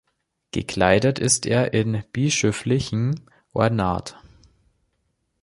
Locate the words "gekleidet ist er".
0.49-1.75